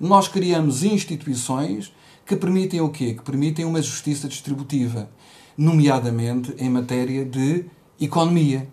nós 0.00 0.28
criamos 0.28 0.82
instituições 0.82 1.92
que 2.26 2.36
permitem 2.36 2.80
o 2.80 2.88
quê? 2.88 3.14
Que 3.14 3.22
permitem 3.22 3.64
uma 3.64 3.82
justiça 3.82 4.28
distributiva, 4.28 5.08
nomeadamente 5.56 6.54
em 6.58 6.70
matéria 6.70 7.24
de 7.24 7.66
economia. 8.00 8.68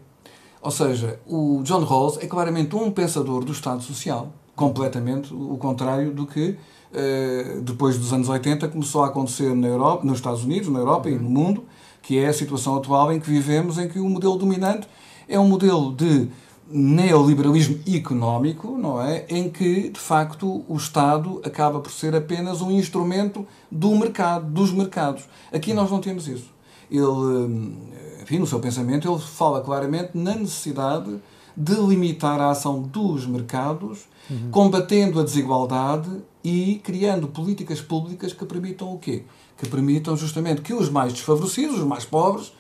Ou 0.62 0.72
seja, 0.72 1.20
o 1.28 1.62
John 1.64 1.84
Rawls 1.84 2.18
é 2.22 2.28
claramente 2.28 2.76
um 2.76 2.92
pensador 2.92 3.44
do 3.44 3.52
Estado 3.52 3.82
Social, 3.82 4.34
completamente 4.56 5.34
o 5.34 5.58
contrário 5.58 6.14
do 6.14 6.26
que 6.26 6.58
eh, 6.94 7.60
depois 7.64 7.98
dos 7.98 8.12
anos 8.14 8.30
80 8.30 8.68
começou 8.68 9.04
a 9.04 9.08
acontecer 9.08 9.56
na 9.56 9.68
Europa, 9.68 10.06
nos 10.06 10.18
Estados 10.18 10.44
Unidos, 10.44 10.70
na 10.70 10.80
Europa 10.80 11.10
e 11.10 11.16
no 11.16 11.30
mundo, 11.30 11.64
que 12.02 12.18
é 12.18 12.28
a 12.28 12.34
situação 12.34 12.76
atual 12.76 13.12
em 13.12 13.20
que 13.20 13.30
vivemos, 13.30 13.78
em 13.78 13.88
que 13.88 14.00
o 14.00 14.10
modelo 14.10 14.38
dominante 14.38 14.88
é 15.28 15.40
um 15.40 15.48
modelo 15.48 15.94
de 15.96 16.30
neoliberalismo 16.72 17.80
económico, 17.88 18.78
não 18.78 19.02
é? 19.02 19.26
Em 19.30 19.50
que, 19.50 19.90
de 19.90 20.00
facto, 20.00 20.64
o 20.68 20.76
Estado 20.76 21.42
acaba 21.44 21.80
por 21.80 21.92
ser 21.92 22.16
apenas 22.16 22.62
um 22.62 22.72
instrumento 22.72 23.46
do 23.70 23.96
mercado, 23.96 24.46
dos 24.50 24.72
mercados. 24.72 25.24
Aqui 25.52 25.74
nós 25.74 25.92
não 25.92 26.00
temos 26.00 26.28
isso. 26.28 26.50
Ele, 26.90 27.76
enfim, 28.22 28.40
no 28.40 28.48
seu 28.48 28.60
pensamento, 28.60 29.10
ele 29.10 29.20
fala 29.20 29.62
claramente 29.62 30.12
na 30.14 30.36
necessidade 30.36 31.20
de 31.56 31.74
limitar 31.76 32.40
a 32.40 32.52
ação 32.52 32.82
dos 32.82 33.26
mercados, 33.26 34.00
uhum. 34.30 34.50
combatendo 34.52 35.20
a 35.20 35.24
desigualdade 35.24 36.10
e 36.44 36.82
criando 36.84 37.28
políticas 37.28 37.82
públicas 37.82 38.34
que 38.34 38.46
permitam 38.46 38.94
o 38.94 38.98
quê? 38.98 39.24
Que 39.58 39.68
permitam 39.68 40.16
justamente 40.16 40.62
que 40.62 40.74
os 40.74 40.90
mais 40.90 41.14
desfavorecidos, 41.14 41.78
os 41.80 41.86
mais 41.86 42.06
pobres, 42.06 42.52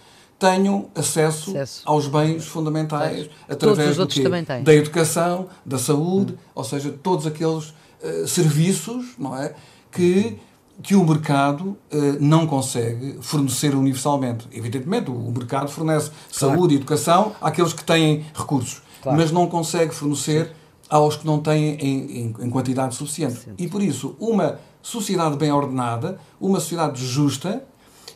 tenham 0.42 0.88
acesso, 0.96 1.52
acesso. 1.52 1.84
aos 1.86 2.08
bens 2.08 2.48
fundamentais 2.48 3.30
através 3.48 3.96
do 3.96 4.08
quê? 4.08 4.24
da 4.64 4.74
educação, 4.74 5.48
da 5.64 5.78
saúde, 5.78 6.32
uhum. 6.32 6.40
ou 6.56 6.64
seja, 6.64 6.92
todos 6.92 7.28
aqueles 7.28 7.66
uh, 8.02 8.28
serviços, 8.28 9.06
não 9.20 9.38
é, 9.38 9.54
que 9.92 10.40
que 10.82 10.96
o 10.96 11.06
mercado 11.06 11.78
uh, 11.94 12.18
não 12.20 12.48
consegue 12.48 13.20
fornecer 13.22 13.76
universalmente. 13.76 14.48
Evidentemente, 14.52 15.12
o 15.12 15.32
mercado 15.32 15.70
fornece 15.70 16.10
claro. 16.10 16.56
saúde 16.56 16.74
e 16.74 16.78
educação 16.78 17.34
àqueles 17.40 17.72
que 17.72 17.84
têm 17.84 18.26
recursos, 18.34 18.82
claro. 19.04 19.16
mas 19.16 19.32
não 19.32 19.46
consegue 19.46 19.94
fornecer 19.94 20.52
aos 20.90 21.18
que 21.18 21.26
não 21.26 21.40
têm 21.40 21.76
em, 21.76 22.20
em, 22.20 22.36
em 22.40 22.50
quantidade 22.50 22.96
suficiente. 22.96 23.42
Sim. 23.42 23.54
E 23.60 23.68
por 23.68 23.80
isso, 23.80 24.16
uma 24.20 24.58
sociedade 24.82 25.38
bem 25.38 25.52
ordenada, 25.52 26.18
uma 26.40 26.60
sociedade 26.60 27.06
justa, 27.06 27.64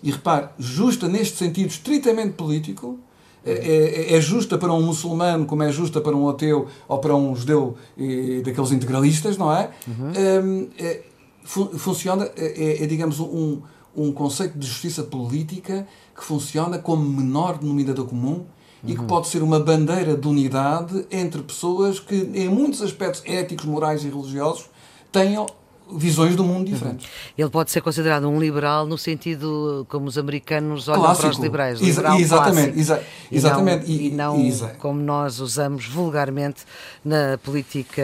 e 0.03 0.11
repare, 0.11 0.49
justa 0.57 1.07
neste 1.07 1.37
sentido 1.37 1.69
estritamente 1.69 2.33
político, 2.33 2.99
é, 3.45 3.51
é, 3.51 4.15
é, 4.15 4.21
justa 4.21 4.57
para 4.57 4.73
um 4.73 4.81
muçulmano 4.81 5.45
como 5.45 5.61
é 5.61 5.71
justa 5.71 6.01
para 6.01 6.15
um 6.15 6.27
ateu 6.27 6.67
ou 6.87 6.97
para 6.97 7.15
um 7.15 7.35
judeu 7.35 7.75
e, 7.95 8.41
daqueles 8.43 8.71
integralistas, 8.71 9.37
não 9.37 9.55
é? 9.55 9.69
Uhum. 9.87 10.43
Um, 10.43 10.69
é, 10.79 11.03
funciona, 11.43 12.27
é, 12.35 12.83
é, 12.83 12.87
digamos, 12.87 13.19
um, 13.19 13.61
um 13.95 14.11
conceito 14.11 14.57
de 14.57 14.65
justiça 14.65 15.03
política 15.03 15.87
que 16.15 16.23
funciona 16.23 16.79
como 16.79 17.07
menor 17.07 17.59
denominador 17.59 18.07
comum 18.07 18.31
uhum. 18.31 18.45
e 18.83 18.95
que 18.95 19.01
uhum. 19.01 19.07
pode 19.07 19.27
ser 19.27 19.43
uma 19.43 19.59
bandeira 19.59 20.17
de 20.17 20.27
unidade 20.27 21.05
entre 21.11 21.43
pessoas 21.43 21.99
que, 21.99 22.15
em 22.33 22.49
muitos 22.49 22.81
aspectos 22.81 23.21
éticos, 23.25 23.65
morais 23.65 24.03
e 24.03 24.09
religiosos, 24.09 24.65
tenham 25.11 25.45
visões 25.91 26.35
do 26.35 26.43
mundo 26.43 26.69
diferentes. 26.69 27.05
Uhum. 27.05 27.11
Ele 27.37 27.49
pode 27.49 27.71
ser 27.71 27.81
considerado 27.81 28.27
um 28.27 28.39
liberal 28.39 28.85
no 28.85 28.97
sentido 28.97 29.85
como 29.89 30.07
os 30.07 30.17
americanos 30.17 30.87
olham 30.87 31.01
clássico. 31.01 31.27
para 31.27 31.31
os 31.31 31.39
liberais. 31.39 31.79
Liberal 31.79 32.19
exatamente, 32.19 32.79
exa 32.79 33.03
exatamente. 33.31 33.91
E 33.91 34.11
não, 34.11 34.39
e 34.39 34.51
não 34.51 34.69
como 34.79 35.01
nós 35.01 35.39
usamos 35.39 35.87
vulgarmente 35.87 36.63
na 37.03 37.37
política, 37.43 38.03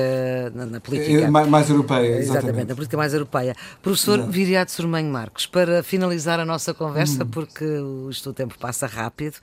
na, 0.53 0.65
na 0.65 0.79
política 0.79 1.25
é, 1.25 1.29
mais, 1.29 1.47
mais, 1.47 1.69
europeia. 1.69 2.17
Exatamente. 2.17 2.37
exatamente, 2.37 2.67
na 2.69 2.75
política 2.75 2.97
mais 2.97 3.13
europeia. 3.13 3.55
Professor 3.81 4.19
Exato. 4.19 4.31
Viriato 4.31 4.71
Sormanho 4.71 5.11
Marcos, 5.11 5.45
para 5.45 5.83
finalizar 5.83 6.39
a 6.39 6.45
nossa 6.45 6.73
conversa, 6.73 7.23
hum. 7.23 7.27
porque 7.27 7.65
isto 8.09 8.29
o 8.29 8.33
tempo 8.33 8.57
passa 8.59 8.85
rápido. 8.85 9.35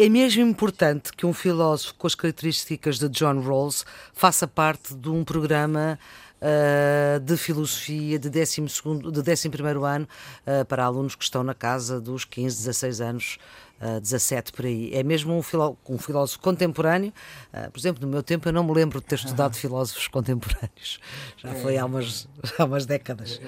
É 0.00 0.08
mesmo 0.08 0.42
importante 0.42 1.12
que 1.12 1.26
um 1.26 1.32
filósofo 1.32 1.94
com 1.94 2.06
as 2.06 2.14
características 2.14 3.00
de 3.00 3.08
John 3.08 3.40
Rawls 3.40 3.84
faça 4.12 4.46
parte 4.46 4.94
de 4.94 5.08
um 5.08 5.24
programa 5.24 5.98
uh, 6.40 7.18
de 7.18 7.36
filosofia 7.36 8.16
de 8.16 8.30
12 8.30 8.60
de 8.60 9.30
11 9.30 9.48
ano 9.84 10.08
uh, 10.46 10.64
para 10.66 10.84
alunos 10.84 11.16
que 11.16 11.24
estão 11.24 11.42
na 11.42 11.52
casa 11.52 12.00
dos 12.00 12.24
15, 12.24 12.58
16 12.58 13.00
anos. 13.00 13.38
Uh, 13.80 14.00
17 14.00 14.52
por 14.52 14.66
aí. 14.66 14.92
É 14.92 15.04
mesmo 15.04 15.36
um, 15.36 15.42
filó 15.42 15.76
um 15.88 15.98
filósofo 15.98 16.40
contemporâneo. 16.40 17.12
Uh, 17.52 17.70
por 17.70 17.78
exemplo, 17.78 18.04
no 18.04 18.08
meu 18.08 18.24
tempo 18.24 18.48
eu 18.48 18.52
não 18.52 18.64
me 18.64 18.72
lembro 18.72 19.00
de 19.00 19.06
ter 19.06 19.14
estudado 19.16 19.54
filósofos 19.58 20.08
contemporâneos. 20.08 20.98
Já 21.36 21.54
foi 21.54 21.76
há 21.76 21.84
umas, 21.84 22.28
há 22.58 22.64
umas 22.64 22.86
décadas. 22.86 23.40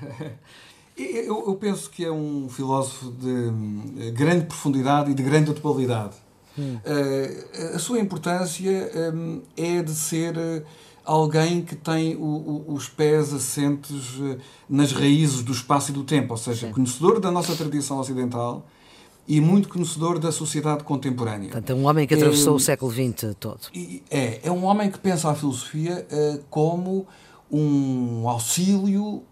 Eu, 0.96 1.44
eu, 1.46 1.54
penso 1.56 1.88
que 1.90 2.04
é 2.04 2.12
um 2.12 2.48
filósofo 2.48 3.10
de 3.12 4.10
grande 4.12 4.44
profundidade 4.44 5.10
e 5.10 5.14
de 5.14 5.22
grande 5.22 5.50
atualidade. 5.50 6.14
Hum. 6.58 6.76
Uh, 6.76 7.74
a 7.74 7.78
sua 7.78 7.98
importância 7.98 8.90
um, 9.14 9.40
é 9.56 9.82
de 9.82 9.94
ser 9.94 10.36
eh, 10.36 10.62
alguém 11.02 11.62
que 11.62 11.74
tem 11.74 12.14
o, 12.14 12.20
o, 12.20 12.74
os 12.74 12.90
pés 12.90 13.32
assentes 13.32 14.20
nas 14.68 14.92
raízes 14.92 15.42
do 15.42 15.50
espaço 15.50 15.90
e 15.90 15.94
do 15.94 16.04
tempo, 16.04 16.34
ou 16.34 16.36
seja, 16.36 16.66
Sim. 16.66 16.72
conhecedor 16.74 17.20
da 17.20 17.30
nossa 17.30 17.56
tradição 17.56 17.98
ocidental 17.98 18.66
e 19.26 19.40
muito 19.40 19.68
conhecedor 19.68 20.18
da 20.18 20.32
sociedade 20.32 20.84
contemporânea. 20.84 21.50
Portanto, 21.50 21.70
é 21.70 21.74
um 21.74 21.86
homem 21.86 22.06
que 22.06 22.14
atravessou 22.14 22.54
é, 22.54 22.56
o 22.56 22.60
século 22.60 22.92
XX 22.92 23.34
todo. 23.38 23.60
É, 24.10 24.40
é 24.42 24.50
um 24.50 24.64
homem 24.64 24.90
que 24.90 24.98
pensa 24.98 25.30
a 25.30 25.34
filosofia 25.34 26.06
uh, 26.10 26.42
como 26.50 27.06
um 27.50 28.28
auxílio 28.28 29.22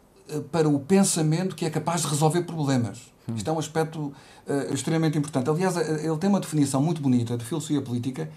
para 0.50 0.68
o 0.68 0.78
pensamento 0.80 1.54
que 1.54 1.64
é 1.64 1.70
capaz 1.70 2.02
de 2.02 2.08
resolver 2.08 2.42
problemas. 2.42 2.99
Hum. 3.28 3.34
Isto 3.37 3.50
é 3.50 3.52
um 3.52 3.58
aspecto 3.58 3.99
uh, 4.00 4.75
extremamente 4.75 5.18
importante. 5.18 5.49
Aliás, 5.49 5.76
eh, 5.76 6.06
ele 6.06 6.16
tem 6.16 6.28
uma 6.28 6.40
definição 6.40 6.82
muito 6.82 7.00
bonita 7.00 7.37
de 7.37 7.44
filosofia 7.44 7.80
política, 7.80 8.30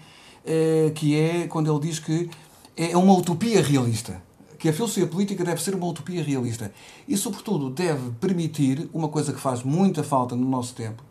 uh, 0.44 0.90
que 0.92 1.18
é 1.18 1.46
quando 1.46 1.70
ele 1.70 1.80
diz 1.80 1.98
que 1.98 2.30
é 2.76 2.96
uma 2.96 3.14
utopia 3.14 3.62
realista. 3.62 4.20
que 4.58 4.68
a 4.70 4.72
filosofia 4.72 5.06
política 5.06 5.44
deve 5.44 5.62
ser 5.62 5.74
uma 5.74 5.86
utopia 5.86 6.22
realista 6.22 6.72
e, 7.06 7.18
sobretudo, 7.18 7.68
deve 7.68 8.12
permitir 8.12 8.88
uma 8.94 9.08
coisa 9.08 9.30
que 9.30 9.38
faz 9.38 9.62
muita 9.62 10.02
falta 10.02 10.34
no 10.34 10.48
nosso 10.48 10.74
tempo, 10.74 11.02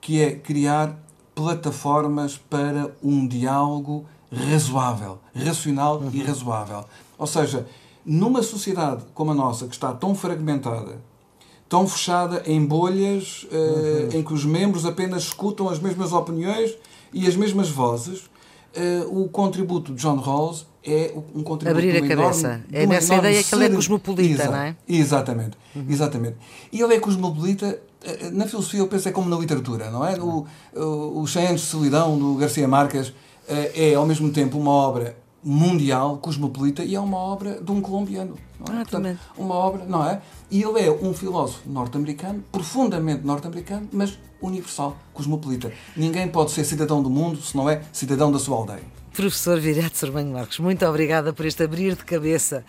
que 0.00 0.18
é 0.22 0.32
criar 0.32 0.96
plataformas 1.34 2.38
para 2.38 2.90
um 3.02 3.28
diálogo 3.28 4.06
razoável, 4.32 5.18
racional 5.34 5.98
uhum. 5.98 6.10
e 6.10 6.22
razoável. 6.22 6.86
Ou 7.18 7.26
seja, 7.26 7.66
numa 8.06 8.40
sociedade 8.40 9.02
como 9.12 9.32
a 9.32 9.34
nossa, 9.34 9.66
que 9.66 9.74
está 9.74 9.92
tão 9.92 10.14
fragmentada, 10.14 11.00
tão 11.68 11.88
fechada 11.88 12.42
em 12.46 12.64
bolhas, 12.64 13.44
uh, 13.50 13.56
uhum. 13.56 14.20
em 14.20 14.22
que 14.22 14.32
os 14.32 14.44
membros 14.44 14.86
apenas 14.86 15.24
escutam 15.24 15.68
as 15.68 15.80
mesmas 15.80 16.12
opiniões 16.12 16.72
e 17.12 17.26
as 17.26 17.34
mesmas 17.34 17.68
vozes, 17.68 18.20
uh, 18.76 19.22
o 19.22 19.28
contributo 19.28 19.92
de 19.92 20.00
John 20.00 20.16
Rawls 20.16 20.66
é 20.84 21.12
um 21.34 21.42
contributo 21.42 21.80
Abrir 21.84 21.96
a 21.96 22.16
cabeça. 22.16 22.46
Enorme, 22.46 22.64
é 22.70 22.86
nessa 22.86 23.16
ideia 23.16 23.42
que 23.42 23.54
ele 23.56 23.64
é 23.64 23.70
cosmopolita, 23.70 24.42
Exa 24.44 24.50
não 24.52 24.58
é? 24.58 24.76
Exatamente, 24.88 25.58
uhum. 25.74 25.86
exatamente. 25.88 26.36
E 26.70 26.80
ele 26.80 26.94
é 26.94 27.00
cosmopolita, 27.00 27.80
eh, 28.04 28.30
na 28.30 28.46
filosofia 28.46 28.78
eu 28.78 28.86
penso 28.86 29.08
é 29.08 29.10
como 29.10 29.28
na 29.28 29.36
literatura, 29.36 29.90
não 29.90 30.06
é? 30.06 30.16
O, 30.20 30.46
o, 30.76 31.22
o 31.22 31.26
100 31.26 31.46
anos 31.48 31.60
de 31.62 31.66
solidão, 31.66 32.16
do 32.16 32.36
Garcia 32.36 32.68
Marques, 32.68 33.12
é 33.48 33.94
ao 33.94 34.04
mesmo 34.04 34.30
tempo 34.30 34.58
uma 34.58 34.72
obra 34.72 35.16
mundial, 35.48 36.18
cosmopolita, 36.18 36.82
e 36.82 36.96
é 36.96 37.00
uma 37.00 37.18
obra 37.18 37.62
de 37.62 37.70
um 37.70 37.80
colombiano. 37.80 38.34
Não 38.58 38.80
é? 38.80 38.84
Portanto, 38.84 39.18
uma 39.38 39.54
obra, 39.54 39.84
não 39.84 40.04
é? 40.04 40.20
E 40.50 40.60
ele 40.60 40.80
é 40.80 40.90
um 40.90 41.14
filósofo 41.14 41.70
norte-americano, 41.70 42.42
profundamente 42.50 43.24
norte-americano, 43.24 43.88
mas 43.92 44.18
universal, 44.42 44.96
cosmopolita. 45.14 45.72
Ninguém 45.96 46.26
pode 46.26 46.50
ser 46.50 46.64
cidadão 46.64 47.00
do 47.00 47.08
mundo 47.08 47.40
se 47.40 47.56
não 47.56 47.70
é 47.70 47.80
cidadão 47.92 48.32
da 48.32 48.40
sua 48.40 48.56
aldeia. 48.56 48.82
Professor 49.16 49.58
Virete 49.58 49.96
Sormanho 49.96 50.30
Marcos, 50.30 50.58
muito 50.58 50.84
obrigada 50.84 51.32
por 51.32 51.46
este 51.46 51.62
abrir 51.62 51.96
de 51.96 52.04
cabeça 52.04 52.62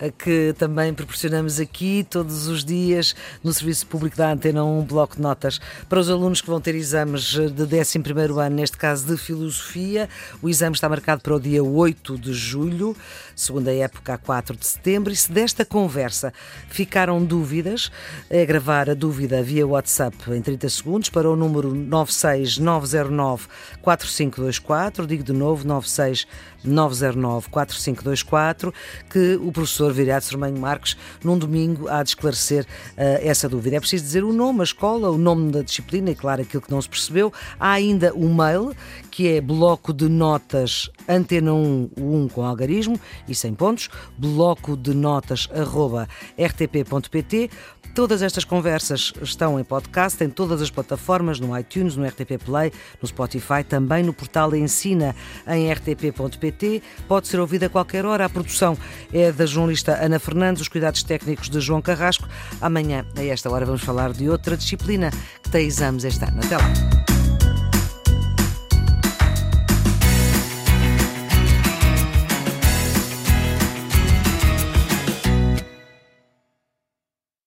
eh, 0.00 0.10
que 0.10 0.52
também 0.58 0.92
proporcionamos 0.92 1.60
aqui 1.60 2.04
todos 2.10 2.48
os 2.48 2.64
dias 2.64 3.14
no 3.40 3.52
Serviço 3.52 3.86
Público 3.86 4.16
da 4.16 4.32
Antena, 4.32 4.64
um 4.64 4.82
bloco 4.82 5.14
de 5.14 5.22
notas 5.22 5.60
para 5.88 6.00
os 6.00 6.10
alunos 6.10 6.40
que 6.40 6.48
vão 6.48 6.60
ter 6.60 6.74
exames 6.74 7.34
de 7.34 7.62
11 7.62 8.02
ano, 8.36 8.56
neste 8.56 8.76
caso 8.76 9.06
de 9.06 9.16
Filosofia. 9.16 10.08
O 10.42 10.48
exame 10.48 10.74
está 10.74 10.88
marcado 10.88 11.22
para 11.22 11.36
o 11.36 11.40
dia 11.40 11.62
8 11.62 12.18
de 12.18 12.32
julho, 12.32 12.96
segunda 13.36 13.72
época 13.72 14.14
a 14.14 14.18
4 14.18 14.56
de 14.56 14.66
setembro. 14.66 15.12
E 15.12 15.16
se 15.16 15.30
desta 15.30 15.64
conversa 15.64 16.34
ficaram 16.68 17.24
dúvidas, 17.24 17.92
é 18.28 18.44
gravar 18.44 18.90
a 18.90 18.94
dúvida 18.94 19.40
via 19.40 19.64
WhatsApp 19.64 20.16
em 20.32 20.42
30 20.42 20.68
segundos 20.68 21.10
para 21.10 21.30
o 21.30 21.36
número 21.36 21.72
96909 21.72 23.46
4524. 23.80 25.06
Digo 25.06 25.22
de 25.22 25.32
novo, 25.32 25.64
969 25.64 25.91
996 25.92 26.26
909 26.64 27.48
4524, 27.50 28.72
que 29.10 29.36
o 29.36 29.50
professor 29.50 29.92
Viriato 29.92 30.26
Sermanho 30.26 30.56
Marques, 30.58 30.96
num 31.22 31.36
domingo, 31.36 31.88
há 31.88 32.02
de 32.02 32.10
esclarecer 32.10 32.64
uh, 32.64 33.18
essa 33.20 33.48
dúvida. 33.48 33.76
É 33.76 33.80
preciso 33.80 34.04
dizer 34.04 34.24
o 34.24 34.32
nome, 34.32 34.60
a 34.60 34.64
escola, 34.64 35.10
o 35.10 35.18
nome 35.18 35.50
da 35.50 35.62
disciplina 35.62 36.10
e, 36.10 36.14
claro, 36.14 36.42
aquilo 36.42 36.62
que 36.62 36.70
não 36.70 36.80
se 36.80 36.88
percebeu. 36.88 37.32
Há 37.58 37.72
ainda 37.72 38.14
o 38.14 38.32
mail, 38.32 38.74
que 39.12 39.28
é 39.28 39.40
bloco 39.42 39.92
de 39.92 40.08
notas 40.08 40.90
antena 41.06 41.52
1, 41.52 41.90
1 41.98 42.28
com 42.28 42.42
algarismo 42.42 42.98
e 43.28 43.34
sem 43.34 43.54
pontos, 43.54 43.90
bloco 44.16 44.74
de 44.74 44.94
notas 44.94 45.48
arroba 45.54 46.08
rtp.pt. 46.38 47.50
Todas 47.94 48.22
estas 48.22 48.42
conversas 48.42 49.12
estão 49.20 49.60
em 49.60 49.64
podcast, 49.64 50.24
em 50.24 50.30
todas 50.30 50.62
as 50.62 50.70
plataformas, 50.70 51.38
no 51.38 51.56
iTunes, 51.58 51.94
no 51.94 52.06
RTP 52.06 52.42
Play, 52.42 52.72
no 53.02 53.06
Spotify, 53.06 53.62
também 53.62 54.02
no 54.02 54.14
portal 54.14 54.56
Ensina 54.56 55.14
em 55.46 55.70
rtp.pt. 55.70 56.82
Pode 57.06 57.28
ser 57.28 57.38
ouvida 57.38 57.66
a 57.66 57.68
qualquer 57.68 58.06
hora. 58.06 58.24
A 58.24 58.30
produção 58.30 58.78
é 59.12 59.30
da 59.30 59.44
jornalista 59.44 60.02
Ana 60.02 60.18
Fernandes, 60.18 60.62
os 60.62 60.68
cuidados 60.68 61.02
técnicos 61.02 61.50
de 61.50 61.60
João 61.60 61.82
Carrasco. 61.82 62.26
Amanhã, 62.62 63.04
a 63.14 63.22
esta 63.22 63.50
hora, 63.50 63.66
vamos 63.66 63.82
falar 63.82 64.14
de 64.14 64.30
outra 64.30 64.56
disciplina 64.56 65.10
que 65.42 65.50
tem 65.50 65.66
exames 65.66 66.04
este 66.04 66.24
ano. 66.24 66.40
Até 66.42 66.56
lá. 66.56 67.21